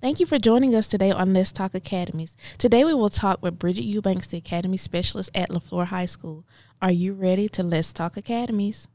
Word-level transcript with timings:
Thank 0.00 0.18
you 0.18 0.24
for 0.24 0.38
joining 0.38 0.74
us 0.74 0.86
today 0.86 1.10
on 1.10 1.34
Let's 1.34 1.52
Talk 1.52 1.74
Academies. 1.74 2.34
Today 2.56 2.84
we 2.84 2.94
will 2.94 3.10
talk 3.10 3.42
with 3.42 3.58
Bridget 3.58 3.84
Eubanks, 3.84 4.28
the 4.28 4.38
Academy 4.38 4.78
Specialist 4.78 5.28
at 5.34 5.50
LeFlore 5.50 5.88
High 5.88 6.06
School. 6.06 6.46
Are 6.80 6.90
you 6.90 7.12
ready 7.12 7.50
to 7.50 7.62
Let's 7.62 7.92
Talk 7.92 8.16
Academies? 8.16 8.88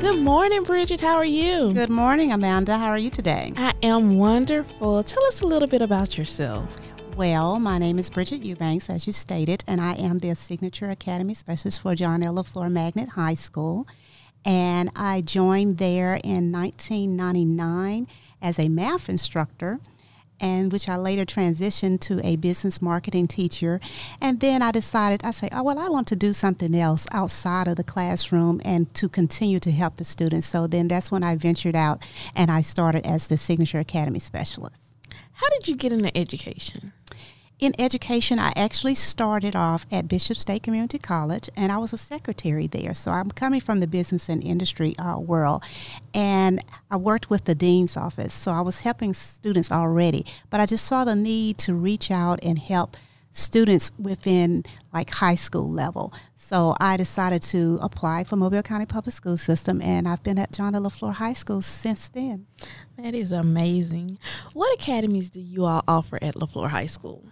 Good 0.00 0.18
morning, 0.18 0.62
Bridget. 0.62 1.02
How 1.02 1.16
are 1.16 1.24
you? 1.26 1.74
Good 1.74 1.90
morning, 1.90 2.32
Amanda. 2.32 2.78
How 2.78 2.88
are 2.88 2.96
you 2.96 3.10
today? 3.10 3.52
I 3.58 3.74
am 3.82 4.16
wonderful. 4.16 5.02
Tell 5.02 5.24
us 5.26 5.42
a 5.42 5.46
little 5.46 5.68
bit 5.68 5.82
about 5.82 6.16
yourself. 6.16 6.78
Well, 7.16 7.60
my 7.60 7.76
name 7.76 7.98
is 7.98 8.08
Bridget 8.08 8.42
Eubanks, 8.42 8.88
as 8.88 9.06
you 9.06 9.12
stated, 9.12 9.64
and 9.66 9.82
I 9.82 9.92
am 9.96 10.20
the 10.20 10.34
Signature 10.34 10.88
Academy 10.88 11.34
Specialist 11.34 11.82
for 11.82 11.94
John 11.94 12.22
L. 12.22 12.36
LeFlore 12.36 12.72
Magnet 12.72 13.10
High 13.10 13.34
School. 13.34 13.86
And 14.46 14.90
I 14.96 15.20
joined 15.20 15.76
there 15.76 16.14
in 16.24 16.50
1999 16.50 18.08
as 18.40 18.58
a 18.58 18.70
math 18.70 19.10
instructor, 19.10 19.78
and 20.40 20.72
which 20.72 20.88
I 20.88 20.96
later 20.96 21.26
transitioned 21.26 22.00
to 22.00 22.26
a 22.26 22.36
business 22.36 22.80
marketing 22.80 23.26
teacher. 23.26 23.78
And 24.18 24.40
then 24.40 24.62
I 24.62 24.70
decided, 24.70 25.22
I 25.22 25.32
say, 25.32 25.50
oh, 25.52 25.64
well, 25.64 25.78
I 25.78 25.90
want 25.90 26.08
to 26.08 26.16
do 26.16 26.32
something 26.32 26.74
else 26.74 27.06
outside 27.12 27.68
of 27.68 27.76
the 27.76 27.84
classroom 27.84 28.62
and 28.64 28.92
to 28.94 29.10
continue 29.10 29.60
to 29.60 29.70
help 29.70 29.96
the 29.96 30.06
students. 30.06 30.46
So 30.46 30.66
then 30.66 30.88
that's 30.88 31.12
when 31.12 31.22
I 31.22 31.36
ventured 31.36 31.76
out 31.76 32.02
and 32.34 32.50
I 32.50 32.62
started 32.62 33.06
as 33.06 33.26
the 33.26 33.36
Signature 33.36 33.80
Academy 33.80 34.18
Specialist. 34.18 34.81
How 35.42 35.48
did 35.50 35.66
you 35.66 35.76
get 35.76 35.92
into 35.92 36.16
education? 36.16 36.92
in 37.62 37.72
education, 37.78 38.40
I 38.40 38.52
actually 38.56 38.96
started 38.96 39.54
off 39.54 39.86
at 39.92 40.08
Bishop 40.08 40.36
State 40.36 40.64
Community 40.64 40.98
College, 40.98 41.48
and 41.56 41.70
I 41.70 41.78
was 41.78 41.92
a 41.92 41.96
secretary 41.96 42.66
there. 42.66 42.92
So 42.92 43.12
I'm 43.12 43.30
coming 43.30 43.60
from 43.60 43.78
the 43.78 43.86
business 43.86 44.28
and 44.28 44.42
industry 44.42 44.98
uh, 44.98 45.16
world, 45.18 45.62
and 46.12 46.58
I 46.90 46.96
worked 46.96 47.30
with 47.30 47.44
the 47.44 47.54
dean's 47.54 47.96
office. 47.96 48.34
So 48.34 48.50
I 48.50 48.62
was 48.62 48.80
helping 48.80 49.14
students 49.14 49.70
already, 49.70 50.26
but 50.50 50.58
I 50.58 50.66
just 50.66 50.86
saw 50.86 51.04
the 51.04 51.14
need 51.14 51.56
to 51.58 51.74
reach 51.74 52.10
out 52.10 52.40
and 52.42 52.58
help 52.58 52.96
students 53.32 53.92
within 53.98 54.64
like 54.92 55.10
high 55.10 55.34
school 55.34 55.70
level. 55.70 56.12
So 56.36 56.74
I 56.80 56.96
decided 56.96 57.42
to 57.44 57.78
apply 57.80 58.24
for 58.24 58.36
Mobile 58.36 58.62
County 58.62 58.84
Public 58.84 59.14
School 59.14 59.36
System, 59.36 59.80
and 59.80 60.06
I've 60.06 60.22
been 60.22 60.38
at 60.38 60.52
John. 60.52 60.74
LeFlore 60.74 61.14
High 61.14 61.32
School 61.32 61.60
since 61.62 62.08
then. 62.08 62.46
That 62.96 63.14
is 63.14 63.32
amazing. 63.32 64.18
What 64.52 64.72
academies 64.74 65.30
do 65.30 65.40
you 65.40 65.64
all 65.64 65.82
offer 65.88 66.18
at 66.22 66.34
LeFlore 66.34 66.70
High 66.70 66.86
School? 66.86 67.24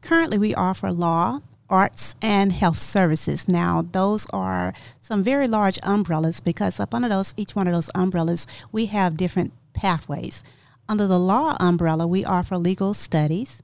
Currently, 0.00 0.38
we 0.38 0.54
offer 0.54 0.92
law, 0.92 1.40
arts, 1.68 2.16
and 2.22 2.52
health 2.52 2.78
services. 2.78 3.48
Now, 3.48 3.82
those 3.82 4.26
are 4.30 4.74
some 5.00 5.22
very 5.22 5.48
large 5.48 5.78
umbrellas 5.82 6.40
because 6.40 6.80
up 6.80 6.94
under 6.94 7.08
those, 7.08 7.34
each 7.36 7.54
one 7.54 7.66
of 7.66 7.74
those 7.74 7.90
umbrellas, 7.94 8.46
we 8.72 8.86
have 8.86 9.16
different 9.16 9.52
pathways. 9.74 10.42
Under 10.88 11.06
the 11.06 11.18
law 11.18 11.56
umbrella, 11.60 12.06
we 12.06 12.24
offer 12.24 12.56
legal 12.56 12.94
studies, 12.94 13.62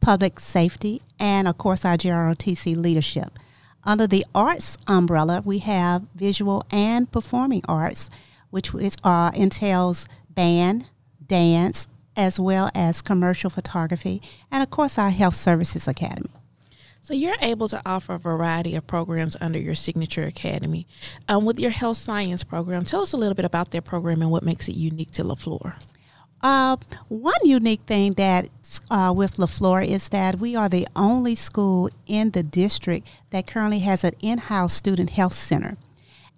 public 0.00 0.40
safety, 0.40 1.02
and 1.18 1.48
of 1.48 1.58
course, 1.58 1.84
our 1.84 1.96
JROTC 1.96 2.76
leadership. 2.76 3.38
Under 3.84 4.06
the 4.06 4.24
arts 4.34 4.76
umbrella, 4.86 5.42
we 5.44 5.58
have 5.60 6.02
visual 6.14 6.64
and 6.70 7.10
performing 7.10 7.62
arts, 7.68 8.10
which 8.50 8.74
is, 8.74 8.96
uh, 9.04 9.30
entails 9.34 10.08
band, 10.30 10.86
dance, 11.26 11.88
as 12.16 12.40
well 12.40 12.70
as 12.74 13.00
commercial 13.00 13.50
photography, 13.50 14.20
and 14.50 14.62
of 14.62 14.70
course, 14.70 14.98
our 14.98 15.10
Health 15.10 15.36
Services 15.36 15.86
Academy. 15.86 16.30
So 17.00 17.14
you're 17.14 17.36
able 17.40 17.68
to 17.68 17.80
offer 17.86 18.14
a 18.14 18.18
variety 18.18 18.74
of 18.74 18.86
programs 18.86 19.36
under 19.40 19.58
your 19.58 19.74
Signature 19.74 20.24
Academy. 20.24 20.86
Um, 21.28 21.44
with 21.44 21.58
your 21.58 21.70
health 21.70 21.96
science 21.96 22.44
program, 22.44 22.84
tell 22.84 23.02
us 23.02 23.12
a 23.12 23.16
little 23.16 23.34
bit 23.34 23.44
about 23.44 23.70
that 23.70 23.84
program 23.84 24.20
and 24.20 24.30
what 24.30 24.42
makes 24.42 24.68
it 24.68 24.74
unique 24.74 25.12
to 25.12 25.24
LeFlore. 25.24 25.74
Uh, 26.40 26.76
one 27.08 27.34
unique 27.42 27.80
thing 27.86 28.12
that 28.14 28.48
uh, 28.90 29.12
with 29.14 29.36
LeFlore 29.36 29.86
is 29.86 30.08
that 30.10 30.36
we 30.36 30.54
are 30.54 30.68
the 30.68 30.86
only 30.94 31.34
school 31.34 31.90
in 32.06 32.30
the 32.30 32.42
district 32.42 33.08
that 33.30 33.46
currently 33.46 33.80
has 33.80 34.04
an 34.04 34.14
in-house 34.20 34.72
student 34.72 35.10
health 35.10 35.34
center. 35.34 35.76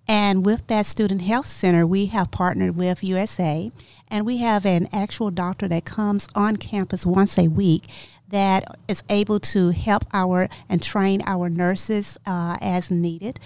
And 0.09 0.45
with 0.45 0.67
that 0.67 0.87
student 0.87 1.23
health 1.23 1.47
center, 1.47 1.87
we 1.87 2.07
have 2.07 2.31
partnered 2.31 2.77
with 2.77 3.05
USA, 3.05 3.71
and 4.09 4.27
we 4.27 4.39
have 4.39 4.67
an 4.67 4.89
actual 4.93 5.31
doctor 5.31 5.69
that 5.69 5.85
comes 5.85 6.27
on 6.35 6.57
campus 6.57 7.07
once 7.07 7.39
a 7.39 7.49
week 7.49 7.85
that 8.31 8.65
is 8.89 9.03
able 9.11 9.39
to 9.41 9.71
help 9.71 10.05
our 10.13 10.49
and 10.69 10.83
train 10.83 11.23
our 11.27 11.49
nurses 11.49 12.19
uh, 12.27 12.57
as 12.61 12.91
needed. 12.91 13.39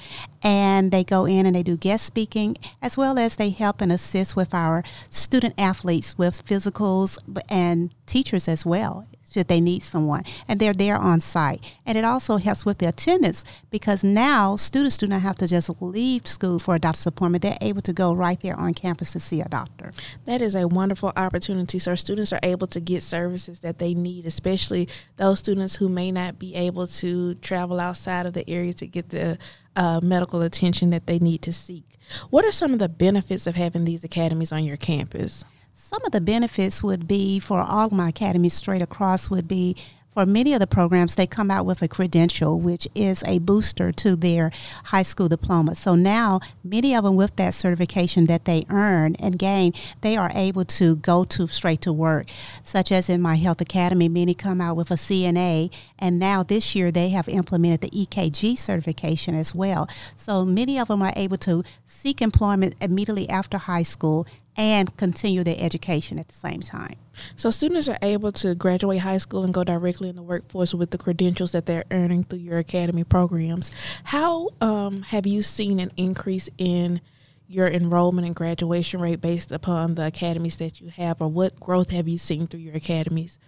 And 0.43 0.91
they 0.91 1.05
go 1.05 1.25
in 1.25 1.47
and 1.47 1.57
they 1.57 1.63
do 1.63 1.77
guest 1.77 2.05
speaking 2.05 2.57
as 2.81 2.97
well 2.97 3.19
as 3.19 3.37
they 3.37 3.51
help 3.51 3.81
and 3.81 3.91
assist 3.91 4.37
with 4.37 4.55
our 4.55 4.85
student 5.09 5.55
athletes 5.59 6.17
with 6.17 6.45
physicals 6.45 7.19
and 7.49 7.95
teachers 8.07 8.47
as 8.49 8.65
well 8.67 9.07
should 9.35 9.49
they 9.49 9.61
need 9.61 9.83
someone. 9.83 10.25
And 10.49 10.61
they're 10.61 10.73
there 10.73 10.97
on 10.97 11.21
site. 11.21 11.61
And 11.85 11.99
it 11.99 12.05
also 12.05 12.37
helps 12.37 12.65
with 12.65 12.79
the 12.79 12.89
attendance 12.89 13.45
because 13.71 14.05
now 14.05 14.57
students 14.57 14.97
do 14.97 15.07
not 15.07 15.23
have 15.23 15.37
to 15.37 15.49
just 15.49 15.71
leave 15.83 16.27
school 16.27 16.59
for 16.59 16.77
a 16.77 16.79
doctor's 16.79 17.07
appointment. 17.07 17.43
They're 17.43 17.59
able 17.61 17.83
to 17.83 17.93
go 17.93 18.15
right 18.15 18.41
there 18.41 18.57
on 18.59 18.75
campus 18.75 19.13
to 19.13 19.21
see 19.21 19.41
a 19.41 19.49
doctor. 19.49 19.93
That 20.25 20.41
is 20.41 20.55
a 20.55 20.69
wonderful 20.69 21.13
opportunity. 21.17 21.79
So 21.79 21.95
students 21.97 22.33
are 22.33 22.41
able 22.43 22.69
to 22.69 22.81
get 22.81 23.03
services 23.03 23.61
that 23.61 23.79
they 23.79 23.95
need, 23.95 24.25
especially 24.25 24.89
those 25.17 25.41
students 25.41 25.77
who 25.77 25.89
may 25.89 26.13
not 26.13 26.39
be 26.39 26.55
able 26.55 26.87
to 26.87 27.35
travel 27.37 27.81
outside 27.81 28.27
of 28.27 28.33
the 28.33 28.49
area 28.49 28.73
to 28.75 28.87
get 28.87 29.11
the 29.11 29.39
uh, 29.77 30.01
medical 30.03 30.43
attention 30.43 30.91
that 30.91 31.07
they 31.07 31.19
need 31.19 31.43
to 31.43 31.53
seek. 31.53 31.99
What 32.31 32.45
are 32.45 32.53
some 32.53 32.73
of 32.73 32.79
the 32.79 32.89
benefits 32.89 33.47
of 33.47 33.57
having 33.57 33.85
these 33.85 34.05
academies 34.05 34.53
on 34.53 34.65
your 34.65 34.77
campus? 34.77 35.45
Some 35.77 36.05
of 36.05 36.13
the 36.13 36.21
benefits 36.21 36.85
would 36.85 37.09
be 37.09 37.41
for 37.41 37.61
all 37.61 37.91
my 37.91 38.11
academies 38.11 38.55
straight 38.55 38.81
across 38.81 39.29
would 39.29 39.49
be 39.49 39.77
for 40.15 40.25
many 40.25 40.55
of 40.55 40.61
the 40.61 40.69
programs, 40.69 41.17
they 41.17 41.27
come 41.27 41.51
out 41.51 41.67
with 41.67 41.83
a 41.83 41.89
credential, 41.89 42.61
which 42.61 42.87
is 42.95 43.25
a 43.27 43.41
booster 43.41 43.91
to 43.91 44.15
their 44.15 44.53
high 44.85 45.03
school 45.03 45.27
diploma. 45.27 45.75
So 45.75 45.97
now, 45.97 46.39
many 46.63 46.95
of 46.95 47.03
them 47.03 47.17
with 47.17 47.35
that 47.35 47.53
certification 47.53 48.27
that 48.27 48.45
they 48.45 48.65
earn 48.71 49.17
and 49.17 49.37
gain, 49.37 49.73
they 50.03 50.17
are 50.17 50.31
able 50.33 50.65
to 50.67 50.95
go 50.95 51.25
to 51.25 51.49
straight 51.49 51.81
to 51.81 51.93
work. 51.93 52.29
Such 52.63 52.93
as 52.93 53.11
in 53.11 53.21
my 53.21 53.35
health 53.35 53.61
academy, 53.61 54.09
many 54.09 54.35
come 54.35 54.61
out 54.61 54.77
with 54.77 54.93
a 54.93 54.95
CNA, 54.95 55.73
and 55.99 56.21
now 56.21 56.45
this 56.45 56.77
year 56.77 56.93
they 56.93 57.09
have 57.09 57.29
implemented 57.29 57.81
the 57.81 57.91
EKG 57.91 58.57
certification 58.57 59.35
as 59.35 59.53
well. 59.53 59.89
So 60.15 60.45
many 60.45 60.79
of 60.79 60.87
them 60.87 61.03
are 61.03 61.13
able 61.17 61.39
to 61.39 61.65
seek 61.87 62.23
employment 62.23 62.77
immediately 62.81 63.29
after 63.29 63.59
high 63.59 63.83
school 63.83 64.29
and 64.57 64.97
continue 64.97 65.43
their 65.43 65.57
education 65.59 66.19
at 66.19 66.29
the 66.29 66.35
same 66.35 66.61
time. 66.61 66.95
So 67.37 67.51
students 67.51 67.89
are 67.89 67.99
able 68.03 68.33
to 68.33 68.55
graduate 68.55 69.01
high 69.01 69.19
school 69.19 69.43
and 69.43 69.53
go 69.53 69.65
directly 69.65 70.09
in 70.09 70.17
the 70.17 70.23
workforce 70.23 70.75
with 70.75 70.91
the 70.91 70.99
credentials 70.99 71.53
that 71.53 71.67
they're 71.67 71.85
earning 71.91 72.25
through 72.25 72.41
your 72.41 72.59
academy 72.59 73.05
programs. 73.05 73.71
How 74.05 74.51
um, 74.61 75.03
have 75.03 75.27
you 75.27 75.43
seen 75.43 75.81
an 75.81 75.91
increase 75.97 76.49
in 76.59 77.01
your 77.47 77.69
enrollment 77.69 78.27
and 78.27 78.35
graduation 78.35 79.01
rate 79.01 79.21
based 79.21 79.53
upon 79.53 79.97
the 79.97 80.07
academies 80.07 80.57
that 80.57 80.81
you 80.81 80.89
have, 80.89 81.21
or 81.21 81.29
what 81.29 81.59
growth 81.61 81.91
have 81.91 82.09
you 82.09 82.19
seen 82.19 82.47
through 82.47 82.61
your 82.61 82.75
academies? 82.75 83.39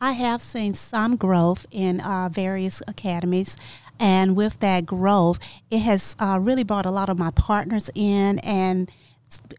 I 0.00 0.12
have 0.12 0.42
seen 0.42 0.74
some 0.74 1.16
growth 1.16 1.66
in 1.70 2.00
uh, 2.00 2.28
various 2.30 2.82
academies. 2.88 3.56
And 4.00 4.36
with 4.36 4.58
that 4.58 4.84
growth, 4.84 5.38
it 5.70 5.78
has 5.78 6.16
uh, 6.18 6.38
really 6.40 6.64
brought 6.64 6.84
a 6.84 6.90
lot 6.90 7.08
of 7.08 7.18
my 7.18 7.30
partners 7.30 7.90
in 7.94 8.40
and 8.40 8.90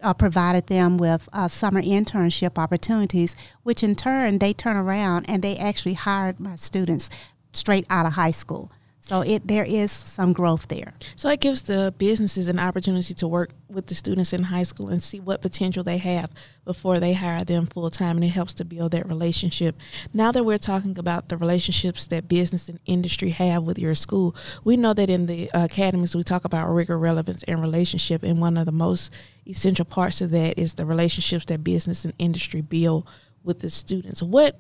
uh, 0.02 0.13
provided 0.13 0.68
them 0.68 0.97
with 0.97 1.28
uh, 1.34 1.47
summer 1.47 1.81
internship 1.81 2.58
opportunities, 2.58 3.36
which 3.63 3.84
in 3.84 3.96
turn 3.96 4.40
they 4.40 4.53
turn 4.53 4.78
around 4.78 5.25
and 5.28 5.41
they 5.41 5.58
actually 5.58 5.94
hired 5.94 6.40
my 6.40 6.56
students 6.56 7.09
straight 7.53 7.86
out 7.90 8.06
of 8.06 8.13
high 8.13 8.31
school. 8.31 8.72
So 9.06 9.22
it 9.22 9.48
there 9.48 9.64
is 9.64 9.92
some 9.92 10.34
growth 10.34 10.68
there. 10.68 10.96
So 11.16 11.30
it 11.30 11.40
gives 11.40 11.62
the 11.62 11.94
businesses 12.00 12.48
an 12.48 12.57
opportunity 12.57 13.13
to 13.13 13.28
work 13.28 13.52
with 13.69 13.86
the 13.86 13.94
students 13.94 14.34
in 14.34 14.42
high 14.42 14.63
school 14.63 14.90
and 14.90 15.04
see 15.04 15.19
what 15.19 15.44
potential 15.44 15.84
they 15.84 16.00
have 16.00 16.31
before 16.66 17.00
they 17.00 17.13
hire 17.13 17.44
them 17.44 17.68
full 17.68 17.92
time, 17.92 18.18
and 18.18 18.24
it 18.24 18.30
helps 18.30 18.56
to 18.56 18.66
build 18.66 18.94
that 18.94 19.07
relationship. 19.07 19.80
Now 20.12 20.31
that 20.31 20.44
we're 20.44 20.57
talking 20.57 20.98
about 20.98 21.30
the 21.30 21.38
relationships 21.38 22.07
that 22.07 22.28
business 22.28 22.68
and 22.68 22.80
industry 22.88 23.30
have 23.30 23.62
with 23.62 23.78
your 23.78 23.94
school, 23.94 24.36
we 24.63 24.75
know 24.75 24.96
that 24.96 25.12
in 25.12 25.28
the 25.28 25.51
academies 25.54 26.16
we 26.16 26.24
talk 26.24 26.44
about 26.44 26.68
rigor, 26.74 26.98
relevance, 26.98 27.44
and 27.44 27.62
relationship, 27.62 28.24
and 28.24 28.42
one 28.42 28.58
of 28.58 28.66
the 28.66 28.72
most 28.72 29.13
essential 29.46 29.86
parts 29.86 30.19
of 30.19 30.31
that 30.31 30.58
is 30.58 30.74
the 30.74 30.86
relationships 30.88 31.46
that 31.46 31.63
business 31.63 32.06
and 32.06 32.13
industry 32.18 32.62
build 32.62 33.08
with 33.44 33.60
the 33.60 33.69
students. 33.69 34.24
What 34.24 34.60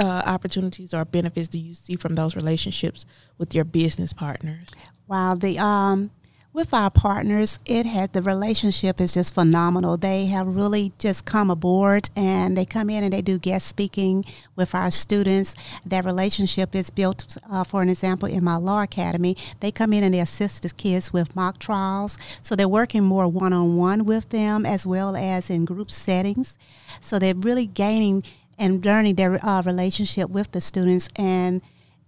uh, 0.00 0.22
opportunities 0.26 0.94
or 0.94 1.04
benefits 1.04 1.48
do 1.48 1.58
you 1.58 1.74
see 1.74 1.96
from 1.96 2.14
those 2.14 2.34
relationships 2.34 3.06
with 3.38 3.54
your 3.54 3.64
business 3.64 4.12
partners? 4.12 4.66
Wow, 5.06 5.34
the 5.34 5.58
um, 5.58 6.10
with 6.52 6.74
our 6.74 6.90
partners, 6.90 7.60
it 7.64 7.86
had 7.86 8.12
the 8.12 8.22
relationship 8.22 9.00
is 9.00 9.14
just 9.14 9.34
phenomenal. 9.34 9.96
They 9.96 10.26
have 10.26 10.56
really 10.56 10.92
just 10.98 11.24
come 11.24 11.48
aboard 11.48 12.10
and 12.16 12.56
they 12.56 12.64
come 12.64 12.90
in 12.90 13.04
and 13.04 13.12
they 13.12 13.22
do 13.22 13.38
guest 13.38 13.66
speaking 13.66 14.24
with 14.56 14.74
our 14.74 14.90
students. 14.90 15.54
That 15.86 16.04
relationship 16.04 16.74
is 16.74 16.90
built, 16.90 17.36
uh, 17.48 17.62
for 17.62 17.82
an 17.82 17.88
example, 17.88 18.28
in 18.28 18.42
my 18.42 18.56
law 18.56 18.82
academy. 18.82 19.36
They 19.60 19.70
come 19.70 19.92
in 19.92 20.02
and 20.02 20.12
they 20.12 20.18
assist 20.18 20.64
the 20.64 20.70
kids 20.70 21.12
with 21.12 21.36
mock 21.36 21.60
trials. 21.60 22.18
So 22.42 22.56
they're 22.56 22.68
working 22.68 23.04
more 23.04 23.28
one 23.28 23.52
on 23.52 23.76
one 23.76 24.04
with 24.04 24.30
them 24.30 24.66
as 24.66 24.84
well 24.84 25.14
as 25.14 25.50
in 25.50 25.64
group 25.64 25.90
settings. 25.90 26.58
So 27.00 27.20
they're 27.20 27.34
really 27.34 27.66
gaining 27.66 28.24
and 28.60 28.84
learning 28.84 29.16
their 29.16 29.44
uh, 29.44 29.62
relationship 29.62 30.30
with 30.30 30.52
the 30.52 30.60
students 30.60 31.08
and 31.16 31.60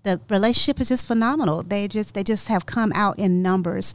the 0.05 0.21
relationship 0.29 0.81
is 0.81 0.89
just 0.89 1.07
phenomenal. 1.07 1.65
They 1.65 1.89
just 1.89 2.15
they 2.15 2.23
just 2.23 2.47
have 2.47 2.67
come 2.67 2.93
out 2.95 3.19
in 3.19 3.43
numbers 3.43 3.95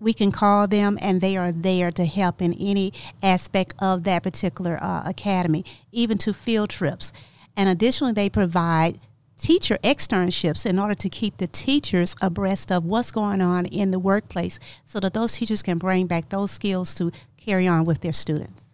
we 0.00 0.12
can 0.12 0.30
call 0.30 0.66
them 0.66 0.98
and 1.00 1.20
they 1.20 1.36
are 1.36 1.52
there 1.52 1.90
to 1.90 2.04
help 2.04 2.40
in 2.40 2.54
any 2.54 2.92
aspect 3.22 3.74
of 3.80 4.04
that 4.04 4.22
particular 4.22 4.78
uh, 4.80 5.02
academy, 5.04 5.64
even 5.92 6.18
to 6.18 6.32
field 6.32 6.70
trips. 6.70 7.12
And 7.56 7.68
additionally, 7.68 8.12
they 8.12 8.30
provide 8.30 9.00
teacher 9.36 9.78
externships 9.82 10.66
in 10.66 10.78
order 10.78 10.94
to 10.94 11.08
keep 11.08 11.38
the 11.38 11.46
teachers 11.46 12.14
abreast 12.20 12.70
of 12.72 12.84
what's 12.84 13.10
going 13.10 13.40
on 13.40 13.66
in 13.66 13.90
the 13.90 13.98
workplace 13.98 14.58
so 14.84 15.00
that 15.00 15.14
those 15.14 15.32
teachers 15.32 15.62
can 15.62 15.78
bring 15.78 16.06
back 16.06 16.28
those 16.28 16.50
skills 16.50 16.94
to 16.96 17.10
carry 17.36 17.66
on 17.66 17.84
with 17.84 18.00
their 18.00 18.12
students. 18.12 18.67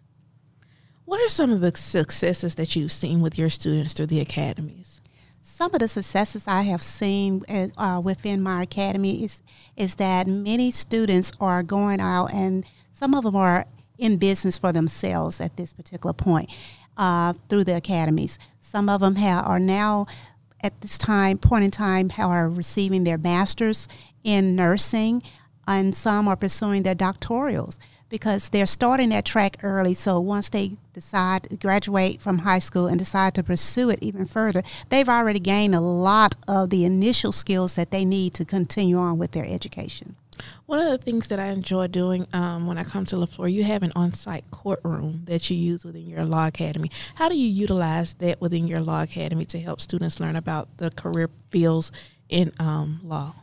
What 1.05 1.21
are 1.21 1.29
some 1.29 1.51
of 1.51 1.61
the 1.61 1.75
successes 1.75 2.55
that 2.55 2.75
you've 2.75 2.91
seen 2.91 3.21
with 3.21 3.37
your 3.37 3.49
students 3.49 3.93
through 3.93 4.07
the 4.07 4.19
academies? 4.19 5.01
some 5.55 5.73
of 5.73 5.79
the 5.79 5.87
successes 5.87 6.45
I 6.47 6.63
have 6.63 6.81
seen 6.81 7.43
uh, 7.77 8.01
within 8.03 8.41
my 8.41 8.63
academy 8.63 9.23
is 9.23 9.43
is 9.77 9.95
that 9.95 10.27
many 10.27 10.71
students 10.71 11.31
are 11.39 11.61
going 11.61 12.01
out 12.01 12.33
and 12.33 12.65
some 12.91 13.13
of 13.13 13.23
them 13.23 13.35
are 13.35 13.65
in 13.97 14.17
business 14.17 14.57
for 14.57 14.73
themselves 14.73 15.39
at 15.39 15.55
this 15.55 15.71
particular 15.71 16.13
point 16.13 16.49
uh, 16.97 17.33
through 17.47 17.63
the 17.63 17.75
academies. 17.75 18.39
Some 18.59 18.89
of 18.89 19.01
them 19.01 19.15
have, 19.15 19.45
are 19.45 19.59
now 19.59 20.07
at 20.61 20.81
this 20.81 20.97
time 20.97 21.37
point 21.37 21.63
in 21.63 21.71
time 21.71 22.09
are 22.17 22.49
receiving 22.49 23.03
their 23.03 23.19
masters 23.19 23.87
in 24.23 24.55
nursing, 24.55 25.21
and 25.67 25.95
some 25.95 26.27
are 26.27 26.35
pursuing 26.35 26.83
their 26.83 26.95
doctorals 26.95 27.77
because 28.09 28.49
they're 28.49 28.65
starting 28.65 29.09
that 29.09 29.25
track 29.25 29.57
early. 29.63 29.93
So 29.93 30.19
once 30.19 30.49
they 30.49 30.77
decide 30.93 31.43
to 31.43 31.55
graduate 31.55 32.21
from 32.21 32.39
high 32.39 32.59
school 32.59 32.87
and 32.87 32.99
decide 32.99 33.33
to 33.35 33.43
pursue 33.43 33.89
it 33.89 33.99
even 34.01 34.25
further, 34.25 34.63
they've 34.89 35.09
already 35.09 35.39
gained 35.39 35.75
a 35.75 35.81
lot 35.81 36.35
of 36.47 36.69
the 36.69 36.85
initial 36.85 37.31
skills 37.31 37.75
that 37.75 37.91
they 37.91 38.05
need 38.05 38.33
to 38.35 38.45
continue 38.45 38.97
on 38.97 39.17
with 39.17 39.31
their 39.31 39.45
education. 39.45 40.15
One 40.65 40.79
of 40.79 40.91
the 40.91 40.97
things 40.97 41.29
that 41.29 41.39
I 41.39 41.47
enjoy 41.47 41.87
doing 41.87 42.27
um, 42.33 42.67
when 42.67 42.77
I 42.77 42.83
come 42.83 43.05
to 43.07 43.15
LeFlore, 43.15 43.51
you 43.51 43.63
have 43.63 43.83
an 43.83 43.93
on-site 43.95 44.51
courtroom 44.51 45.21
that 45.25 45.49
you 45.49 45.55
use 45.55 45.85
within 45.85 46.07
your 46.07 46.25
law 46.25 46.47
academy. 46.47 46.91
How 47.15 47.29
do 47.29 47.37
you 47.37 47.47
utilize 47.47 48.15
that 48.15 48.41
within 48.41 48.67
your 48.67 48.81
law 48.81 49.01
academy 49.01 49.45
to 49.45 49.59
help 49.59 49.79
students 49.79 50.19
learn 50.19 50.35
about 50.35 50.77
the 50.77 50.91
career 50.91 51.29
fields 51.49 51.91
in 52.27 52.51
um, 52.59 52.99
law? 53.01 53.33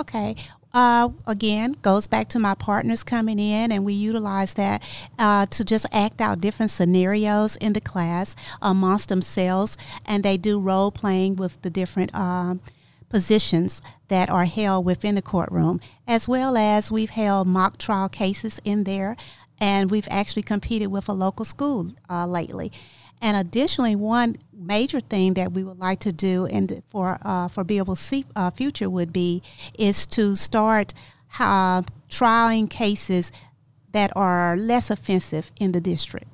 Okay 0.00 0.36
uh, 0.74 1.08
again 1.26 1.76
goes 1.80 2.06
back 2.06 2.28
to 2.28 2.38
my 2.38 2.54
partners 2.54 3.04
coming 3.04 3.38
in 3.38 3.72
and 3.72 3.84
we 3.84 3.94
utilize 3.94 4.54
that 4.54 4.82
uh, 5.18 5.46
to 5.46 5.64
just 5.64 5.86
act 5.92 6.20
out 6.20 6.40
different 6.40 6.70
scenarios 6.70 7.56
in 7.56 7.72
the 7.72 7.80
class 7.80 8.34
amongst 8.60 9.08
themselves 9.08 9.78
and 10.04 10.24
they 10.24 10.36
do 10.36 10.60
role 10.60 10.90
playing 10.90 11.36
with 11.36 11.62
the 11.62 11.70
different 11.70 12.12
um, 12.14 12.60
positions 13.08 13.80
that 14.08 14.28
are 14.28 14.46
held 14.46 14.84
within 14.84 15.14
the 15.14 15.22
courtroom 15.22 15.80
as 16.08 16.28
well 16.28 16.56
as 16.56 16.90
we've 16.90 17.10
held 17.10 17.46
mock 17.46 17.78
trial 17.78 18.08
cases 18.08 18.60
in 18.64 18.82
there 18.82 19.16
and 19.60 19.90
we've 19.90 20.08
actually 20.10 20.42
competed 20.42 20.88
with 20.88 21.08
a 21.08 21.12
local 21.12 21.44
school 21.44 21.92
uh, 22.10 22.26
lately. 22.26 22.72
And 23.20 23.36
additionally, 23.36 23.96
one 23.96 24.36
major 24.56 25.00
thing 25.00 25.34
that 25.34 25.52
we 25.52 25.64
would 25.64 25.78
like 25.78 26.00
to 26.00 26.12
do 26.12 26.46
and 26.46 26.82
for 26.88 27.18
uh, 27.22 27.48
for 27.48 27.64
BOC 27.64 28.24
uh, 28.36 28.50
Future 28.50 28.88
would 28.88 29.12
be 29.12 29.42
is 29.78 30.06
to 30.06 30.34
start 30.36 30.94
uh, 31.38 31.82
cases 32.70 33.32
that 33.92 34.10
are 34.16 34.56
less 34.56 34.90
offensive 34.90 35.50
in 35.58 35.72
the 35.72 35.80
district. 35.80 36.26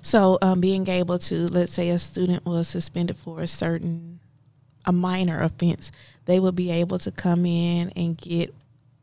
So, 0.00 0.38
um, 0.42 0.60
being 0.60 0.88
able 0.88 1.18
to, 1.18 1.46
let's 1.48 1.74
say, 1.74 1.90
a 1.90 1.98
student 1.98 2.44
was 2.46 2.68
suspended 2.68 3.16
for 3.16 3.40
a 3.40 3.46
certain, 3.46 4.20
a 4.84 4.92
minor 4.92 5.42
offense, 5.42 5.92
they 6.24 6.40
would 6.40 6.56
be 6.56 6.70
able 6.70 6.98
to 7.00 7.10
come 7.10 7.44
in 7.46 7.90
and 7.90 8.16
get 8.16 8.54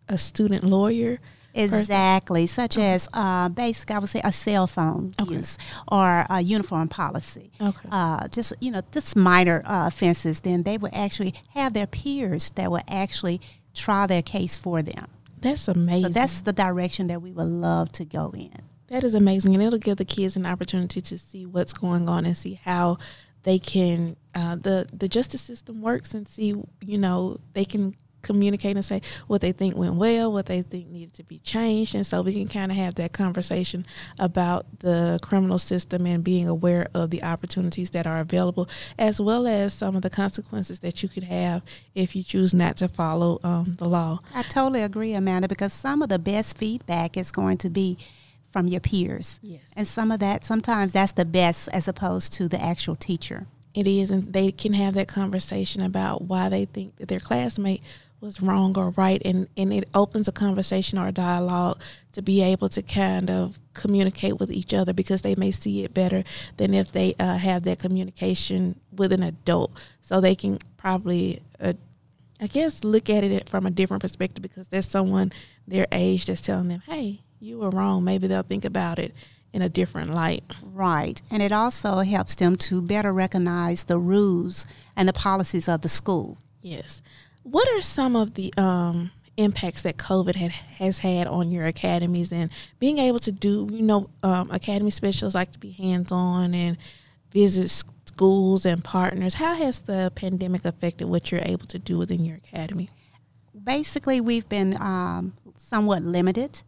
a 0.10 0.18
student 0.18 0.64
lawyer 0.64 1.20
Exactly, 1.54 2.48
such 2.48 2.78
as 2.78 3.08
uh, 3.14 3.50
basically, 3.50 3.96
I 3.96 4.00
would 4.00 4.10
say 4.10 4.22
a 4.24 4.32
cell 4.32 4.68
phone 4.68 5.12
okay. 5.22 5.36
use 5.36 5.58
or 5.88 6.26
a 6.30 6.42
uniform 6.42 6.88
policy. 6.88 7.52
Okay. 7.62 7.90
Uh, 7.92 8.28
just 8.30 8.54
you 8.60 8.72
know, 8.72 8.82
this 8.92 9.16
minor 9.16 9.62
uh, 9.66 9.86
offenses, 9.88 10.40
then 10.42 10.64
they 10.64 10.78
would 10.78 10.94
actually 10.94 11.34
have 11.50 11.74
their 11.74 11.88
peers 11.88 12.50
that 12.52 12.72
would 12.72 12.84
actually 12.88 13.40
try 13.74 14.08
their 14.08 14.22
case 14.22 14.58
for 14.58 14.82
them. 14.82 15.08
That's 15.40 15.68
amazing. 15.68 16.06
So 16.06 16.10
that's 16.10 16.42
the 16.42 16.54
direction 16.54 17.08
that 17.08 17.22
we 17.22 17.32
would 17.32 17.48
love 17.48 17.92
to 17.94 18.06
go 18.06 18.32
in. 18.36 18.52
That 18.88 19.04
is 19.04 19.14
amazing, 19.14 19.54
and 19.54 19.64
it'll 19.64 19.80
give 19.80 19.98
the 19.98 20.06
kids 20.06 20.36
an 20.36 20.46
opportunity 20.46 21.02
to 21.02 21.18
see 21.18 21.46
what's 21.46 21.74
going 21.74 22.08
on 22.08 22.26
and 22.26 22.38
see 22.38 22.60
how 22.64 22.98
they 23.44 23.60
can 23.60 24.16
uh, 24.36 24.56
the 24.56 24.88
the 24.92 25.08
justice 25.08 25.42
system 25.42 25.82
works 25.82 26.14
and 26.14 26.28
see 26.28 26.56
you 26.82 26.98
know 26.98 27.38
they 27.54 27.66
can 27.66 27.96
communicate 28.24 28.76
and 28.76 28.84
say 28.84 29.02
what 29.28 29.42
they 29.42 29.52
think 29.52 29.76
went 29.76 29.96
well, 29.96 30.32
what 30.32 30.48
they 30.48 30.64
think 30.64 30.88
needed 30.88 31.14
to 31.14 31.24
be 31.24 31.40
changed. 31.40 31.94
And 31.94 32.06
so 32.06 32.22
we 32.22 32.34
can 32.34 32.48
kind 32.48 32.72
of 32.72 32.78
have 32.78 32.96
that 32.96 33.14
conversation 33.14 33.86
about 34.18 34.66
the 34.80 35.20
criminal 35.22 35.60
system 35.60 36.08
and 36.08 36.24
being 36.24 36.48
aware 36.48 36.88
of 36.94 37.12
the 37.12 37.24
opportunities 37.24 37.92
that 37.92 38.08
are 38.08 38.20
available, 38.20 38.68
as 38.98 39.22
well 39.22 39.46
as 39.46 39.74
some 39.74 39.96
of 39.96 40.02
the 40.02 40.10
consequences 40.10 40.80
that 40.80 41.04
you 41.04 41.10
could 41.10 41.24
have 41.24 41.62
if 41.94 42.16
you 42.16 42.24
choose 42.24 42.54
not 42.54 42.78
to 42.78 42.88
follow 42.88 43.40
um, 43.44 43.74
the 43.78 43.86
law. 43.88 44.20
I 44.34 44.42
totally 44.44 44.82
agree, 44.82 45.14
Amanda, 45.14 45.48
because 45.48 45.74
some 45.74 46.02
of 46.02 46.10
the 46.10 46.20
best 46.20 46.58
feedback 46.58 47.18
is 47.18 47.32
going 47.32 47.58
to 47.60 47.70
be 47.70 47.98
from 48.52 48.68
your 48.68 48.80
peers. 48.80 49.40
Yes. 49.42 49.62
And 49.76 49.88
some 49.88 50.12
of 50.12 50.20
that, 50.20 50.44
sometimes 50.44 50.94
that's 50.94 51.14
the 51.14 51.26
best 51.26 51.68
as 51.70 51.88
opposed 51.88 52.34
to 52.34 52.48
the 52.48 52.62
actual 52.64 52.96
teacher. 52.96 53.48
It 53.74 53.88
is, 53.88 54.12
and 54.12 54.32
they 54.32 54.52
can 54.52 54.74
have 54.74 54.94
that 54.94 55.08
conversation 55.08 55.82
about 55.82 56.24
why 56.24 56.50
they 56.50 56.66
think 56.66 56.98
that 56.98 57.08
their 57.08 57.20
classmate 57.20 57.82
was 58.24 58.42
wrong 58.42 58.78
or 58.78 58.92
right 58.92 59.22
and, 59.26 59.50
and 59.58 59.74
it 59.74 59.84
opens 59.94 60.30
a 60.30 60.32
conversation 60.32 60.98
or 60.98 61.10
a 61.10 61.12
dialogue 61.12 61.78
to 62.14 62.22
be 62.22 62.42
able 62.42 62.70
to 62.70 62.82
kind 62.82 63.30
of 63.30 63.60
communicate 63.74 64.40
with 64.40 64.50
each 64.50 64.74
other 64.74 64.94
because 64.94 65.24
they 65.24 65.36
may 65.36 65.52
see 65.52 65.84
it 65.84 65.94
better 65.94 66.24
than 66.56 66.74
if 66.74 66.90
they 66.94 67.14
uh, 67.20 67.36
have 67.36 67.64
that 67.64 67.80
communication 67.80 68.80
with 68.94 69.12
an 69.12 69.24
adult. 69.24 69.74
So 70.02 70.22
they 70.22 70.36
can 70.36 70.58
probably 70.78 71.42
uh, 71.60 71.74
i 72.42 72.48
guess 72.48 72.84
look 72.84 73.10
at 73.10 73.24
it 73.24 73.48
from 73.48 73.66
a 73.66 73.72
different 73.72 74.02
perspective 74.02 74.42
because 74.42 74.68
there's 74.68 74.88
someone 74.88 75.32
their 75.68 75.88
age 75.94 76.26
that's 76.26 76.42
telling 76.42 76.68
them 76.68 76.82
hey 76.88 77.22
you 77.44 77.60
were 77.60 77.70
wrong. 77.70 78.04
Maybe 78.06 78.28
they'll 78.28 78.42
think 78.42 78.64
about 78.66 79.00
it 79.00 79.14
in 79.54 79.62
a 79.62 79.70
different 79.70 80.14
light. 80.14 80.44
Right. 80.64 81.22
And 81.32 81.42
it 81.42 81.52
also 81.52 81.98
helps 82.00 82.36
them 82.36 82.58
to 82.58 82.82
better 82.82 83.14
recognize 83.14 83.86
the 83.86 84.00
rules 84.00 84.66
and 84.96 85.08
the 85.08 85.14
policies 85.14 85.70
of 85.70 85.82
the 85.82 85.90
school. 85.90 86.40
Yes. 86.62 87.02
What 87.44 87.68
are 87.70 87.82
some 87.82 88.16
of 88.16 88.34
the 88.34 88.54
um, 88.58 89.12
impacts 89.38 89.84
that 89.84 89.98
COVID 89.98 90.36
had, 90.36 90.52
has 90.52 91.00
had 91.00 91.28
on 91.28 91.52
your 91.52 91.66
academies 91.66 92.32
and 92.32 92.50
being 92.80 92.98
able 92.98 93.20
to 93.20 93.32
do, 93.32 93.68
you 93.72 93.84
know, 93.84 94.10
um, 94.24 94.50
academy 94.52 94.92
specialists 94.92 95.36
like 95.36 95.52
to 95.52 95.60
be 95.60 95.72
hands 95.72 96.12
on 96.12 96.54
and 96.56 96.78
visit 97.32 97.70
schools 97.70 98.66
and 98.66 98.84
partners. 98.84 99.36
How 99.36 99.56
has 99.56 99.82
the 99.82 100.12
pandemic 100.16 100.66
affected 100.66 101.08
what 101.08 101.32
you're 101.32 101.42
able 101.44 101.68
to 101.68 101.80
do 101.80 101.98
within 101.98 102.26
your 102.26 102.38
academy? 102.38 102.90
Basically, 103.64 104.20
we've 104.20 104.48
been 104.50 104.76
um, 104.82 105.34
somewhat 105.58 106.04
limited. 106.04 106.62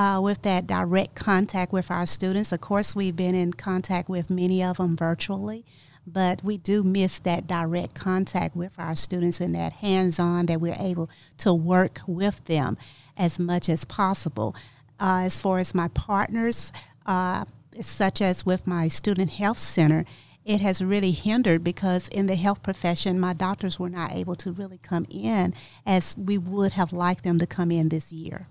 Uh, 0.00 0.18
with 0.18 0.40
that 0.40 0.66
direct 0.66 1.14
contact 1.14 1.74
with 1.74 1.90
our 1.90 2.06
students. 2.06 2.52
Of 2.52 2.62
course, 2.62 2.96
we've 2.96 3.14
been 3.14 3.34
in 3.34 3.52
contact 3.52 4.08
with 4.08 4.30
many 4.30 4.62
of 4.62 4.78
them 4.78 4.96
virtually, 4.96 5.62
but 6.06 6.42
we 6.42 6.56
do 6.56 6.82
miss 6.82 7.18
that 7.18 7.46
direct 7.46 7.94
contact 7.96 8.56
with 8.56 8.78
our 8.78 8.94
students 8.94 9.42
and 9.42 9.54
that 9.54 9.74
hands 9.74 10.18
on 10.18 10.46
that 10.46 10.58
we're 10.58 10.74
able 10.78 11.10
to 11.36 11.52
work 11.52 12.00
with 12.06 12.42
them 12.46 12.78
as 13.14 13.38
much 13.38 13.68
as 13.68 13.84
possible. 13.84 14.56
Uh, 14.98 15.24
as 15.24 15.38
far 15.38 15.58
as 15.58 15.74
my 15.74 15.88
partners, 15.88 16.72
uh, 17.04 17.44
such 17.78 18.22
as 18.22 18.46
with 18.46 18.66
my 18.66 18.88
student 18.88 19.32
health 19.32 19.58
center, 19.58 20.06
it 20.46 20.62
has 20.62 20.82
really 20.82 21.10
hindered 21.10 21.62
because 21.62 22.08
in 22.08 22.24
the 22.24 22.36
health 22.36 22.62
profession, 22.62 23.20
my 23.20 23.34
doctors 23.34 23.78
were 23.78 23.90
not 23.90 24.12
able 24.12 24.36
to 24.36 24.50
really 24.50 24.78
come 24.78 25.04
in 25.10 25.52
as 25.84 26.16
we 26.16 26.38
would 26.38 26.72
have 26.72 26.90
liked 26.90 27.22
them 27.22 27.38
to 27.38 27.46
come 27.46 27.70
in 27.70 27.90
this 27.90 28.10
year 28.10 28.48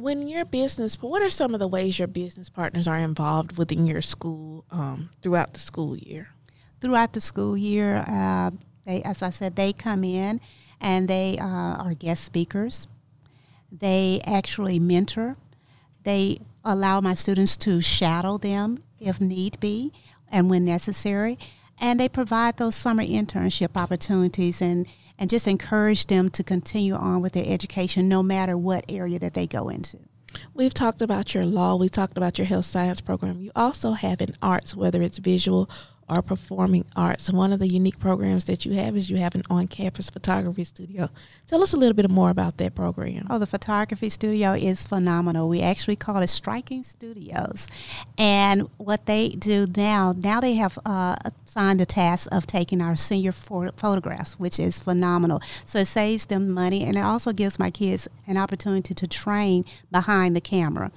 when 0.00 0.28
your 0.28 0.44
business 0.44 1.00
what 1.02 1.22
are 1.22 1.30
some 1.30 1.54
of 1.54 1.60
the 1.60 1.68
ways 1.68 1.98
your 1.98 2.08
business 2.08 2.48
partners 2.48 2.88
are 2.88 2.98
involved 2.98 3.58
within 3.58 3.86
your 3.86 4.02
school 4.02 4.64
um, 4.70 5.10
throughout 5.22 5.52
the 5.54 5.60
school 5.60 5.96
year 5.96 6.28
throughout 6.80 7.12
the 7.12 7.20
school 7.20 7.56
year 7.56 8.04
uh, 8.08 8.50
they 8.86 9.02
as 9.02 9.22
i 9.22 9.30
said 9.30 9.56
they 9.56 9.72
come 9.72 10.04
in 10.04 10.40
and 10.80 11.08
they 11.08 11.38
uh, 11.38 11.46
are 11.46 11.94
guest 11.94 12.24
speakers 12.24 12.86
They 13.72 14.20
actually 14.26 14.78
mentor. 14.78 15.36
They 16.04 16.40
allow 16.64 17.00
my 17.00 17.14
students 17.14 17.56
to 17.58 17.80
shadow 17.80 18.38
them 18.38 18.82
if 18.98 19.20
need 19.20 19.60
be 19.60 19.92
and 20.30 20.50
when 20.50 20.64
necessary. 20.64 21.38
And 21.80 21.98
they 21.98 22.08
provide 22.08 22.56
those 22.58 22.76
summer 22.76 23.04
internship 23.04 23.76
opportunities 23.76 24.60
and, 24.62 24.86
and 25.20 25.30
just 25.30 25.46
encourage 25.46 26.06
them 26.06 26.30
to 26.30 26.42
continue 26.42 26.94
on 26.94 27.20
with 27.20 27.34
their 27.34 27.44
education 27.46 28.08
no 28.08 28.22
matter 28.22 28.56
what 28.56 28.84
area 28.88 29.18
that 29.18 29.34
they 29.34 29.46
go 29.46 29.68
into. 29.68 29.98
We've 30.54 30.74
talked 30.74 31.02
about 31.02 31.34
your 31.34 31.44
law, 31.44 31.76
we 31.76 31.88
talked 31.88 32.16
about 32.16 32.38
your 32.38 32.46
health 32.46 32.64
science 32.64 33.00
program. 33.00 33.40
You 33.40 33.50
also 33.54 33.92
have 33.92 34.20
an 34.20 34.34
arts, 34.40 34.74
whether 34.74 35.02
it's 35.02 35.18
visual 35.18 35.68
or 36.10 36.22
performing 36.22 36.84
arts. 36.96 37.28
And 37.28 37.38
one 37.38 37.52
of 37.52 37.60
the 37.60 37.68
unique 37.68 37.98
programs 38.00 38.46
that 38.46 38.64
you 38.64 38.72
have 38.74 38.96
is 38.96 39.08
you 39.08 39.16
have 39.18 39.34
an 39.36 39.44
on 39.48 39.68
campus 39.68 40.10
photography 40.10 40.64
studio. 40.64 41.08
Tell 41.46 41.62
us 41.62 41.72
a 41.72 41.76
little 41.76 41.94
bit 41.94 42.10
more 42.10 42.30
about 42.30 42.56
that 42.56 42.74
program. 42.74 43.26
Oh, 43.30 43.38
the 43.38 43.46
photography 43.46 44.10
studio 44.10 44.52
is 44.52 44.86
phenomenal. 44.86 45.48
We 45.48 45.62
actually 45.62 45.96
call 45.96 46.18
it 46.18 46.26
Striking 46.28 46.82
Studios. 46.82 47.68
And 48.18 48.68
what 48.76 49.06
they 49.06 49.30
do 49.30 49.66
now, 49.76 50.12
now 50.16 50.40
they 50.40 50.54
have 50.54 50.78
uh, 50.84 51.14
assigned 51.46 51.78
the 51.78 51.86
task 51.86 52.28
of 52.32 52.46
taking 52.46 52.82
our 52.82 52.96
senior 52.96 53.32
photographs, 53.32 54.38
which 54.38 54.58
is 54.58 54.80
phenomenal. 54.80 55.40
So 55.64 55.78
it 55.78 55.86
saves 55.86 56.26
them 56.26 56.50
money 56.50 56.82
and 56.82 56.96
it 56.96 57.00
also 57.00 57.32
gives 57.32 57.58
my 57.58 57.70
kids 57.70 58.08
an 58.26 58.36
opportunity 58.36 58.94
to 58.94 59.06
train 59.06 59.64
behind 59.92 60.34
the 60.34 60.40
camera. 60.40 60.90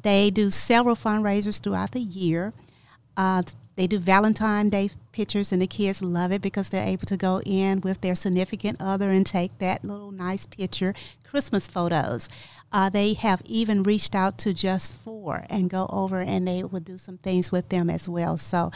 They 0.00 0.30
do 0.30 0.50
several 0.50 0.94
fundraisers 0.94 1.60
throughout 1.60 1.92
the 1.92 2.00
year. 2.00 2.52
Uh, 3.16 3.42
they 3.76 3.86
do 3.86 3.98
Valentine 3.98 4.68
Day 4.68 4.90
pictures, 5.12 5.52
and 5.52 5.60
the 5.60 5.66
kids 5.66 6.02
love 6.02 6.32
it 6.32 6.42
because 6.42 6.68
they're 6.68 6.86
able 6.86 7.06
to 7.06 7.16
go 7.16 7.40
in 7.44 7.80
with 7.80 8.00
their 8.00 8.14
significant 8.14 8.80
other 8.80 9.10
and 9.10 9.26
take 9.26 9.56
that 9.58 9.84
little 9.84 10.10
nice 10.10 10.46
picture. 10.46 10.94
Christmas 11.24 11.66
photos. 11.66 12.28
Uh, 12.72 12.88
they 12.88 13.14
have 13.14 13.40
even 13.44 13.84
reached 13.84 14.14
out 14.14 14.36
to 14.38 14.52
just 14.52 14.94
four 14.94 15.44
and 15.48 15.70
go 15.70 15.86
over 15.90 16.20
and 16.20 16.46
they 16.46 16.64
will 16.64 16.80
do 16.80 16.98
some 16.98 17.18
things 17.18 17.52
with 17.52 17.68
them 17.68 17.88
as 17.88 18.08
well. 18.08 18.36
So 18.36 18.72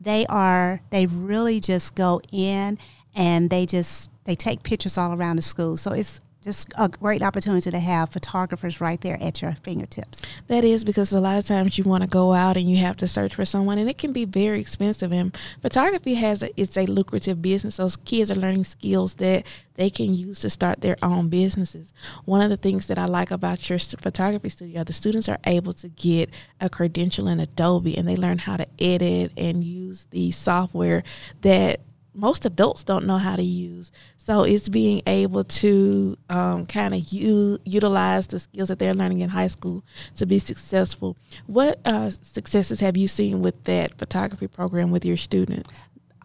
they 0.00 0.24
are, 0.26 0.80
they 0.88 1.04
really 1.04 1.60
just 1.60 1.94
go 1.94 2.22
in 2.32 2.78
and 3.14 3.50
they 3.50 3.66
just, 3.66 4.10
they 4.24 4.34
take 4.34 4.62
pictures 4.62 4.96
all 4.96 5.12
around 5.12 5.36
the 5.36 5.42
school. 5.42 5.76
So 5.76 5.92
it's, 5.92 6.18
just 6.42 6.72
a 6.76 6.88
great 6.88 7.22
opportunity 7.22 7.70
to 7.70 7.78
have 7.78 8.10
photographers 8.10 8.80
right 8.80 9.00
there 9.00 9.16
at 9.22 9.40
your 9.40 9.52
fingertips. 9.52 10.22
That 10.48 10.64
is 10.64 10.84
because 10.84 11.12
a 11.12 11.20
lot 11.20 11.38
of 11.38 11.46
times 11.46 11.78
you 11.78 11.84
want 11.84 12.02
to 12.02 12.08
go 12.08 12.32
out 12.32 12.56
and 12.56 12.70
you 12.70 12.78
have 12.78 12.96
to 12.98 13.08
search 13.08 13.34
for 13.34 13.44
someone, 13.44 13.78
and 13.78 13.88
it 13.88 13.98
can 13.98 14.12
be 14.12 14.24
very 14.24 14.60
expensive. 14.60 15.12
And 15.12 15.36
photography 15.60 16.14
has 16.14 16.42
a, 16.42 16.60
it's 16.60 16.76
a 16.76 16.86
lucrative 16.86 17.40
business. 17.40 17.76
Those 17.76 17.96
kids 17.96 18.30
are 18.30 18.34
learning 18.34 18.64
skills 18.64 19.14
that 19.14 19.46
they 19.74 19.88
can 19.88 20.14
use 20.14 20.40
to 20.40 20.50
start 20.50 20.80
their 20.80 20.96
own 21.02 21.28
businesses. 21.28 21.92
One 22.24 22.42
of 22.42 22.50
the 22.50 22.56
things 22.56 22.86
that 22.88 22.98
I 22.98 23.06
like 23.06 23.30
about 23.30 23.68
your 23.68 23.78
photography 23.78 24.48
studio, 24.50 24.84
the 24.84 24.92
students 24.92 25.28
are 25.28 25.38
able 25.46 25.72
to 25.74 25.88
get 25.88 26.30
a 26.60 26.68
credential 26.68 27.28
in 27.28 27.40
Adobe, 27.40 27.96
and 27.96 28.06
they 28.06 28.16
learn 28.16 28.38
how 28.38 28.56
to 28.56 28.66
edit 28.78 29.32
and 29.36 29.64
use 29.64 30.06
the 30.10 30.30
software 30.30 31.04
that 31.42 31.80
most 32.14 32.44
adults 32.44 32.84
don't 32.84 33.06
know 33.06 33.18
how 33.18 33.36
to 33.36 33.42
use. 33.42 33.90
So 34.18 34.42
it's 34.42 34.68
being 34.68 35.02
able 35.06 35.44
to 35.44 36.16
um, 36.28 36.66
kind 36.66 36.94
of 36.94 37.12
u- 37.12 37.58
utilize 37.64 38.26
the 38.26 38.40
skills 38.40 38.68
that 38.68 38.78
they're 38.78 38.94
learning 38.94 39.20
in 39.20 39.30
high 39.30 39.46
school 39.46 39.84
to 40.16 40.26
be 40.26 40.38
successful. 40.38 41.16
What 41.46 41.80
uh, 41.84 42.10
successes 42.10 42.80
have 42.80 42.96
you 42.96 43.08
seen 43.08 43.42
with 43.42 43.64
that 43.64 43.96
photography 43.98 44.46
program 44.46 44.90
with 44.90 45.04
your 45.04 45.16
students? 45.16 45.70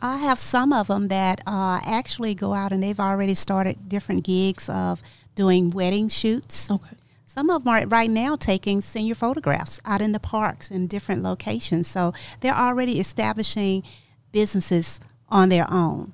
I 0.02 0.18
have 0.18 0.38
some 0.38 0.74
of 0.74 0.88
them 0.88 1.08
that 1.08 1.42
uh, 1.48 1.80
actually 1.86 2.36
go 2.36 2.54
out 2.54 2.72
and 2.72 2.84
they've 2.84 3.00
already 3.00 3.34
started 3.34 3.90
different 3.90 4.24
gigs 4.24 4.70
of 4.70 5.02
doing 5.36 5.72
wedding 5.72 6.10
shoots. 6.10 6.70
Okay. 6.70 6.96
Some 7.26 7.50
of 7.50 7.64
them 7.64 7.74
are 7.74 7.86
right 7.88 8.10
now 8.10 8.36
taking 8.36 8.82
senior 8.82 9.16
photographs 9.16 9.80
out 9.86 10.02
in 10.02 10.12
the 10.12 10.20
parks 10.20 10.72
in 10.72 10.88
different 10.88 11.24
locations. 11.24 11.88
So 11.88 12.14
they're 12.42 12.54
already 12.54 13.00
establishing 13.00 13.84
businesses 14.32 15.00
on 15.30 15.50
their 15.50 15.72
own. 15.72 16.14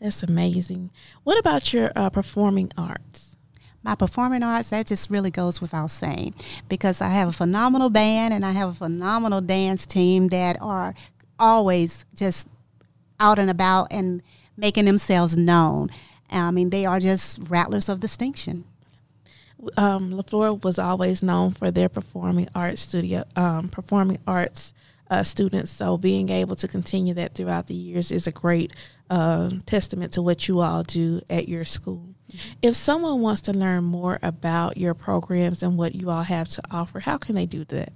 That's 0.00 0.22
amazing. 0.22 0.90
What 1.24 1.38
about 1.38 1.72
your 1.72 1.92
uh, 1.94 2.10
performing 2.10 2.72
arts? 2.76 3.36
My 3.82 3.94
performing 3.94 4.42
arts, 4.42 4.70
that 4.70 4.86
just 4.86 5.10
really 5.10 5.30
goes 5.30 5.60
without 5.60 5.90
saying 5.90 6.34
because 6.68 7.00
I 7.00 7.08
have 7.08 7.28
a 7.28 7.32
phenomenal 7.32 7.90
band 7.90 8.34
and 8.34 8.44
I 8.44 8.52
have 8.52 8.70
a 8.70 8.74
phenomenal 8.74 9.40
dance 9.40 9.86
team 9.86 10.28
that 10.28 10.60
are 10.60 10.94
always 11.38 12.04
just 12.14 12.48
out 13.18 13.38
and 13.38 13.50
about 13.50 13.88
and 13.90 14.22
making 14.56 14.84
themselves 14.84 15.36
known. 15.36 15.90
I 16.30 16.50
mean, 16.50 16.70
they 16.70 16.86
are 16.86 17.00
just 17.00 17.40
rattlers 17.48 17.88
of 17.88 18.00
distinction. 18.00 18.64
Um, 19.76 20.12
LeFlore 20.12 20.62
was 20.62 20.78
always 20.78 21.22
known 21.22 21.52
for 21.52 21.70
their 21.70 21.88
performing 21.88 22.48
arts 22.54 22.82
studio, 22.82 23.24
um, 23.36 23.68
performing 23.68 24.18
arts 24.26 24.72
uh, 25.10 25.24
students. 25.24 25.70
So 25.70 25.98
being 25.98 26.30
able 26.30 26.56
to 26.56 26.68
continue 26.68 27.14
that 27.14 27.34
throughout 27.34 27.66
the 27.66 27.74
years 27.74 28.10
is 28.10 28.26
a 28.26 28.32
great 28.32 28.74
uh, 29.10 29.50
testament 29.66 30.12
to 30.12 30.22
what 30.22 30.48
you 30.48 30.60
all 30.60 30.84
do 30.84 31.20
at 31.28 31.48
your 31.48 31.64
school. 31.64 32.14
Mm-hmm. 32.30 32.52
If 32.62 32.76
someone 32.76 33.20
wants 33.20 33.42
to 33.42 33.52
learn 33.52 33.84
more 33.84 34.18
about 34.22 34.76
your 34.76 34.94
programs 34.94 35.62
and 35.62 35.76
what 35.76 35.94
you 35.94 36.10
all 36.10 36.22
have 36.22 36.48
to 36.50 36.62
offer, 36.70 37.00
how 37.00 37.18
can 37.18 37.34
they 37.34 37.46
do 37.46 37.64
that? 37.66 37.92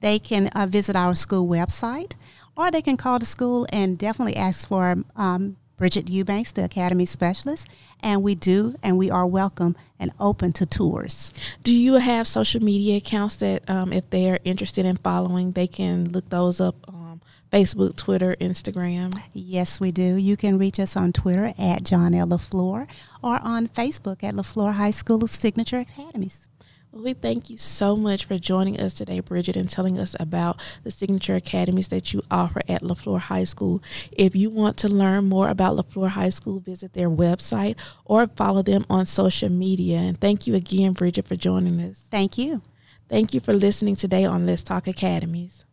They 0.00 0.18
can 0.18 0.48
uh, 0.48 0.66
visit 0.66 0.96
our 0.96 1.14
school 1.14 1.48
website 1.48 2.14
or 2.56 2.70
they 2.70 2.82
can 2.82 2.96
call 2.96 3.18
the 3.18 3.26
school 3.26 3.66
and 3.72 3.98
definitely 3.98 4.36
ask 4.36 4.68
for 4.68 4.96
um, 5.16 5.56
Bridget 5.80 6.10
Eubanks, 6.10 6.52
the 6.52 6.62
Academy 6.62 7.06
Specialist, 7.06 7.66
and 8.00 8.22
we 8.22 8.34
do, 8.34 8.74
and 8.82 8.98
we 8.98 9.10
are 9.10 9.26
welcome 9.26 9.74
and 9.98 10.12
open 10.20 10.52
to 10.52 10.66
tours. 10.66 11.32
Do 11.64 11.74
you 11.74 11.94
have 11.94 12.28
social 12.28 12.62
media 12.62 12.98
accounts 12.98 13.36
that, 13.36 13.68
um, 13.70 13.90
if 13.90 14.10
they 14.10 14.30
are 14.30 14.38
interested 14.44 14.84
in 14.84 14.98
following, 14.98 15.52
they 15.52 15.66
can 15.66 16.04
look 16.12 16.28
those 16.28 16.60
up 16.60 16.76
um, 16.86 17.22
Facebook, 17.50 17.96
Twitter, 17.96 18.36
Instagram? 18.42 19.18
Yes, 19.32 19.80
we 19.80 19.90
do. 19.90 20.16
You 20.16 20.36
can 20.36 20.58
reach 20.58 20.78
us 20.78 20.98
on 20.98 21.12
Twitter 21.12 21.54
at 21.58 21.82
John 21.82 22.12
L. 22.12 22.26
LeFlore 22.26 22.86
or 23.24 23.38
on 23.42 23.66
Facebook 23.66 24.22
at 24.22 24.34
LeFlore 24.34 24.74
High 24.74 24.90
School 24.90 25.26
Signature 25.28 25.78
Academies. 25.78 26.49
We 26.92 27.12
thank 27.14 27.50
you 27.50 27.56
so 27.56 27.96
much 27.96 28.24
for 28.24 28.36
joining 28.36 28.80
us 28.80 28.94
today, 28.94 29.20
Bridget, 29.20 29.54
and 29.54 29.70
telling 29.70 29.96
us 29.96 30.16
about 30.18 30.60
the 30.82 30.90
signature 30.90 31.36
academies 31.36 31.86
that 31.88 32.12
you 32.12 32.22
offer 32.32 32.60
at 32.68 32.82
LeFlore 32.82 33.20
High 33.20 33.44
School. 33.44 33.80
If 34.10 34.34
you 34.34 34.50
want 34.50 34.76
to 34.78 34.88
learn 34.88 35.28
more 35.28 35.48
about 35.48 35.76
LeFlore 35.76 36.08
High 36.08 36.30
School, 36.30 36.58
visit 36.58 36.92
their 36.92 37.08
website 37.08 37.76
or 38.04 38.26
follow 38.26 38.62
them 38.62 38.84
on 38.90 39.06
social 39.06 39.48
media. 39.48 39.98
And 39.98 40.20
thank 40.20 40.48
you 40.48 40.56
again, 40.56 40.92
Bridget, 40.92 41.28
for 41.28 41.36
joining 41.36 41.80
us. 41.80 42.08
Thank 42.10 42.36
you. 42.36 42.60
Thank 43.08 43.34
you 43.34 43.40
for 43.40 43.52
listening 43.52 43.94
today 43.94 44.24
on 44.24 44.44
Let's 44.44 44.64
Talk 44.64 44.88
Academies. 44.88 45.64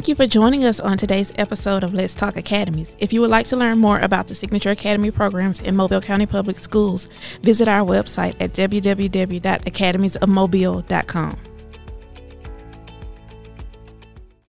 Thank 0.00 0.08
you 0.08 0.14
for 0.14 0.26
joining 0.26 0.64
us 0.64 0.80
on 0.80 0.96
today's 0.96 1.30
episode 1.36 1.84
of 1.84 1.92
Let's 1.92 2.14
Talk 2.14 2.34
Academies. 2.34 2.96
If 3.00 3.12
you 3.12 3.20
would 3.20 3.28
like 3.28 3.44
to 3.48 3.56
learn 3.58 3.76
more 3.76 3.98
about 3.98 4.28
the 4.28 4.34
Signature 4.34 4.70
Academy 4.70 5.10
programs 5.10 5.60
in 5.60 5.76
Mobile 5.76 6.00
County 6.00 6.24
Public 6.24 6.56
Schools, 6.56 7.06
visit 7.42 7.68
our 7.68 7.86
website 7.86 8.34
at 8.40 8.54
www.academiesofmobile.com. 8.54 11.49